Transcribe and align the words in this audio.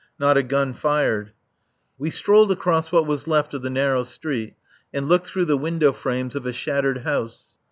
Not 0.17 0.35
a 0.35 0.41
gun 0.41 0.73
fired. 0.73 1.31
We 1.99 2.09
strolled 2.09 2.51
across 2.51 2.91
what 2.91 3.05
was 3.05 3.27
left 3.27 3.53
of 3.53 3.61
the 3.61 3.69
narrow 3.69 4.01
street 4.01 4.55
and 4.91 5.07
looked 5.07 5.27
through 5.27 5.45
the 5.45 5.57
window 5.59 5.91
frames 5.91 6.35
of 6.35 6.47
a 6.47 6.53
shattered 6.53 7.03
house. 7.03 7.49